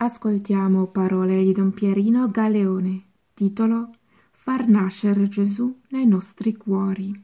Ascoltiamo 0.00 0.86
parole 0.86 1.42
di 1.42 1.50
Don 1.50 1.72
Pierino 1.72 2.30
Galeone, 2.30 3.02
titolo 3.34 3.90
Far 4.30 4.68
nascere 4.68 5.26
Gesù 5.26 5.76
nei 5.88 6.06
nostri 6.06 6.56
cuori. 6.56 7.20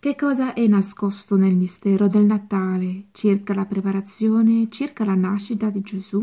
Che 0.00 0.14
cosa 0.14 0.52
è 0.52 0.66
nascosto 0.66 1.36
nel 1.36 1.56
mistero 1.56 2.08
del 2.08 2.26
Natale 2.26 3.06
circa 3.12 3.54
la 3.54 3.64
preparazione, 3.64 4.68
circa 4.68 5.06
la 5.06 5.14
nascita 5.14 5.70
di 5.70 5.80
Gesù? 5.80 6.22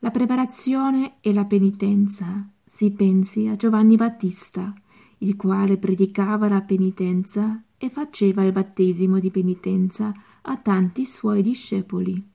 La 0.00 0.10
preparazione 0.10 1.18
e 1.20 1.32
la 1.32 1.44
penitenza. 1.44 2.50
Si 2.64 2.90
pensi 2.90 3.46
a 3.46 3.54
Giovanni 3.54 3.94
Battista, 3.94 4.74
il 5.18 5.36
quale 5.36 5.76
predicava 5.76 6.48
la 6.48 6.62
penitenza 6.62 7.62
e 7.78 7.90
faceva 7.90 8.42
il 8.42 8.50
battesimo 8.50 9.20
di 9.20 9.30
penitenza 9.30 10.12
a 10.42 10.56
tanti 10.56 11.06
suoi 11.06 11.42
discepoli. 11.42 12.34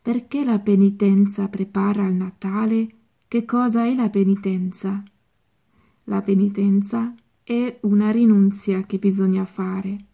Perché 0.00 0.44
la 0.44 0.58
penitenza 0.58 1.48
prepara 1.48 2.06
il 2.06 2.14
Natale? 2.14 2.88
Che 3.26 3.44
cosa 3.44 3.84
è 3.84 3.94
la 3.94 4.08
penitenza? 4.08 5.02
La 6.04 6.22
penitenza 6.22 7.14
è 7.42 7.78
una 7.82 8.10
rinunzia 8.10 8.84
che 8.84 8.98
bisogna 8.98 9.44
fare. 9.44 10.04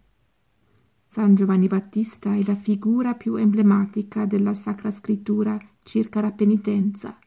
San 1.05 1.35
Giovanni 1.35 1.67
Battista 1.67 2.35
è 2.35 2.43
la 2.43 2.55
figura 2.55 3.13
più 3.13 3.35
emblematica 3.35 4.25
della 4.25 4.53
Sacra 4.53 4.91
Scrittura 4.91 5.57
circa 5.83 6.19
la 6.19 6.31
penitenza. 6.31 7.17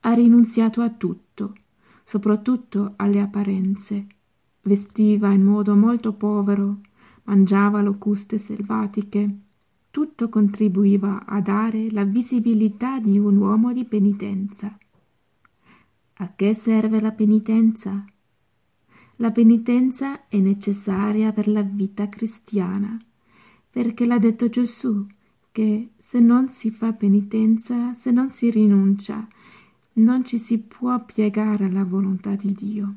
Ha 0.00 0.12
rinunziato 0.12 0.82
a 0.82 0.90
tutto, 0.90 1.54
soprattutto 2.04 2.94
alle 2.96 3.20
apparenze. 3.20 4.06
Vestiva 4.62 5.32
in 5.32 5.44
modo 5.44 5.74
molto 5.74 6.12
povero, 6.12 6.80
mangiava 7.24 7.80
locuste 7.80 8.36
selvatiche, 8.36 9.38
tutto 9.90 10.28
contribuiva 10.28 11.24
a 11.24 11.40
dare 11.40 11.90
la 11.90 12.04
visibilità 12.04 12.98
di 12.98 13.18
un 13.18 13.36
uomo 13.36 13.72
di 13.72 13.84
penitenza. 13.84 14.76
A 16.14 16.34
che 16.34 16.54
serve 16.54 17.00
la 17.00 17.12
penitenza? 17.12 18.04
La 19.16 19.30
penitenza 19.30 20.28
è 20.28 20.38
necessaria 20.38 21.32
per 21.32 21.48
la 21.48 21.62
vita 21.62 22.08
cristiana, 22.08 22.96
perché 23.70 24.06
l'ha 24.06 24.18
detto 24.18 24.48
Gesù 24.48 25.06
che 25.50 25.90
se 25.96 26.20
non 26.20 26.48
si 26.48 26.70
fa 26.70 26.92
penitenza, 26.92 27.94
se 27.94 28.10
non 28.10 28.30
si 28.30 28.50
rinuncia, 28.50 29.26
non 29.94 30.24
ci 30.24 30.38
si 30.38 30.58
può 30.58 31.04
piegare 31.04 31.64
alla 31.64 31.84
volontà 31.84 32.36
di 32.36 32.52
Dio. 32.52 32.94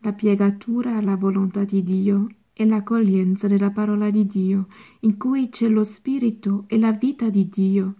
La 0.00 0.12
piegatura 0.12 0.98
alla 0.98 1.16
volontà 1.16 1.64
di 1.64 1.82
Dio 1.82 2.26
e 2.54 2.64
l'accoglienza 2.64 3.48
della 3.48 3.70
parola 3.70 4.08
di 4.08 4.24
Dio, 4.26 4.68
in 5.00 5.18
cui 5.18 5.50
c'è 5.50 5.68
lo 5.68 5.84
spirito 5.84 6.64
e 6.68 6.78
la 6.78 6.92
vita 6.92 7.28
di 7.28 7.48
Dio. 7.48 7.94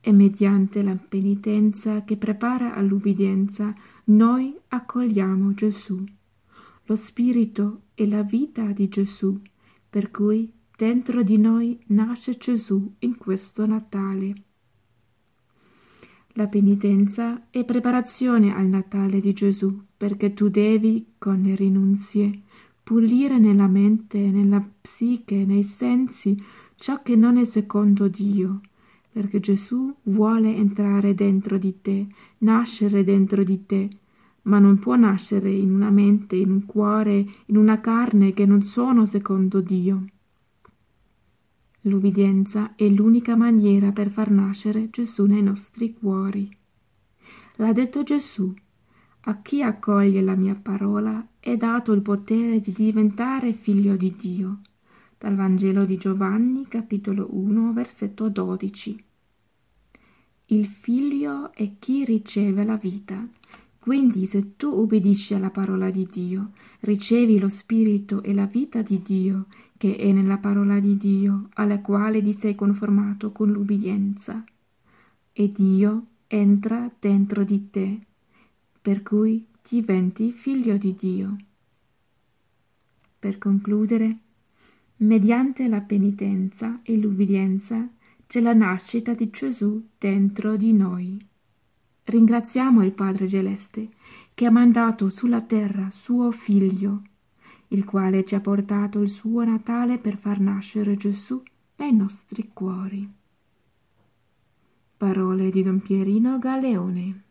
E 0.00 0.12
mediante 0.12 0.82
la 0.82 0.96
penitenza 0.96 2.04
che 2.04 2.16
prepara 2.16 2.74
all'ubbidienza, 2.74 3.74
noi 4.06 4.54
accogliamo 4.68 5.54
Gesù, 5.54 6.04
lo 6.84 6.96
spirito 6.96 7.82
e 7.94 8.06
la 8.06 8.22
vita 8.22 8.64
di 8.72 8.88
Gesù, 8.88 9.40
per 9.88 10.10
cui 10.10 10.52
dentro 10.76 11.22
di 11.22 11.38
noi 11.38 11.78
nasce 11.86 12.36
Gesù 12.36 12.94
in 12.98 13.16
questo 13.16 13.66
Natale. 13.66 14.42
La 16.34 16.48
penitenza 16.48 17.46
è 17.50 17.64
preparazione 17.64 18.54
al 18.54 18.68
Natale 18.68 19.20
di 19.20 19.32
Gesù, 19.32 19.84
perché 19.96 20.34
tu 20.34 20.48
devi, 20.48 21.14
con 21.16 21.40
le 21.40 21.54
rinunzie, 21.54 22.42
pulire 22.86 23.40
nella 23.40 23.66
mente, 23.66 24.16
nella 24.16 24.64
psiche, 24.80 25.44
nei 25.44 25.64
sensi 25.64 26.40
ciò 26.76 27.02
che 27.02 27.16
non 27.16 27.36
è 27.36 27.44
secondo 27.44 28.06
Dio, 28.06 28.60
perché 29.10 29.40
Gesù 29.40 29.92
vuole 30.04 30.54
entrare 30.54 31.12
dentro 31.12 31.58
di 31.58 31.80
te, 31.82 32.06
nascere 32.38 33.02
dentro 33.02 33.42
di 33.42 33.66
te, 33.66 33.88
ma 34.42 34.60
non 34.60 34.78
può 34.78 34.94
nascere 34.94 35.50
in 35.50 35.74
una 35.74 35.90
mente, 35.90 36.36
in 36.36 36.52
un 36.52 36.64
cuore, 36.64 37.26
in 37.46 37.56
una 37.56 37.80
carne 37.80 38.32
che 38.32 38.46
non 38.46 38.62
sono 38.62 39.04
secondo 39.04 39.60
Dio. 39.60 40.04
L'ubbidienza 41.80 42.76
è 42.76 42.88
l'unica 42.88 43.34
maniera 43.34 43.90
per 43.90 44.10
far 44.10 44.30
nascere 44.30 44.90
Gesù 44.90 45.24
nei 45.24 45.42
nostri 45.42 45.92
cuori. 45.92 46.48
L'ha 47.56 47.72
detto 47.72 48.04
Gesù 48.04 48.54
a 49.28 49.42
chi 49.42 49.60
accoglie 49.60 50.20
la 50.20 50.36
mia 50.36 50.54
parola 50.54 51.26
è 51.40 51.56
dato 51.56 51.92
il 51.92 52.00
potere 52.00 52.60
di 52.60 52.70
diventare 52.70 53.52
figlio 53.52 53.96
di 53.96 54.14
Dio. 54.16 54.60
Dal 55.18 55.34
Vangelo 55.34 55.84
di 55.84 55.96
Giovanni, 55.96 56.68
capitolo 56.68 57.26
1, 57.30 57.72
versetto 57.72 58.28
12. 58.28 59.04
Il 60.46 60.66
figlio 60.66 61.52
è 61.54 61.72
chi 61.80 62.04
riceve 62.04 62.62
la 62.64 62.76
vita. 62.76 63.26
Quindi 63.80 64.26
se 64.26 64.54
tu 64.56 64.68
ubbidisci 64.68 65.34
alla 65.34 65.50
parola 65.50 65.90
di 65.90 66.06
Dio, 66.08 66.52
ricevi 66.80 67.40
lo 67.40 67.48
spirito 67.48 68.22
e 68.22 68.32
la 68.32 68.46
vita 68.46 68.82
di 68.82 69.02
Dio, 69.02 69.46
che 69.76 69.96
è 69.96 70.12
nella 70.12 70.38
parola 70.38 70.78
di 70.78 70.96
Dio, 70.96 71.48
alla 71.54 71.80
quale 71.80 72.22
ti 72.22 72.32
sei 72.32 72.54
conformato 72.54 73.32
con 73.32 73.50
l'ubbidienza. 73.50 74.44
E 75.32 75.50
Dio 75.50 76.06
entra 76.28 76.88
dentro 77.00 77.42
di 77.42 77.70
te 77.70 78.00
per 78.86 79.02
cui 79.02 79.44
diventi 79.68 80.30
figlio 80.30 80.76
di 80.76 80.94
Dio. 80.94 81.36
Per 83.18 83.36
concludere, 83.36 84.18
mediante 84.98 85.66
la 85.66 85.80
penitenza 85.80 86.78
e 86.84 86.96
l'ubbidienza 86.96 87.90
c'è 88.28 88.38
la 88.38 88.52
nascita 88.52 89.12
di 89.12 89.28
Gesù 89.28 89.88
dentro 89.98 90.56
di 90.56 90.72
noi. 90.72 91.18
Ringraziamo 92.04 92.84
il 92.84 92.92
Padre 92.92 93.26
Celeste 93.26 93.88
che 94.32 94.46
ha 94.46 94.52
mandato 94.52 95.08
sulla 95.08 95.42
terra 95.42 95.90
suo 95.90 96.30
figlio, 96.30 97.02
il 97.68 97.84
quale 97.84 98.24
ci 98.24 98.36
ha 98.36 98.40
portato 98.40 99.00
il 99.00 99.08
suo 99.08 99.42
Natale 99.42 99.98
per 99.98 100.16
far 100.16 100.38
nascere 100.38 100.94
Gesù 100.94 101.42
nei 101.74 101.92
nostri 101.92 102.50
cuori. 102.52 103.12
Parole 104.96 105.50
di 105.50 105.64
Don 105.64 105.80
Pierino 105.80 106.38
Galeone 106.38 107.24